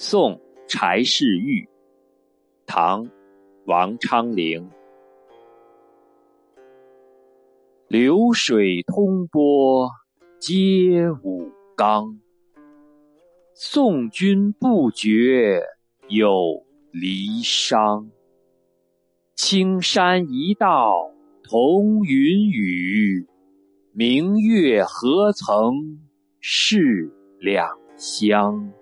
[0.00, 1.68] 宋柴世玉
[2.66, 3.10] 唐
[3.66, 4.70] 王昌龄。
[7.88, 9.90] 流水通波
[10.38, 12.20] 接武冈
[13.54, 15.60] 送君不觉
[16.06, 18.08] 有离伤
[19.34, 21.10] 青山一道
[21.42, 23.26] 同云雨
[23.92, 25.98] 明月何曾
[26.38, 28.72] 是两乡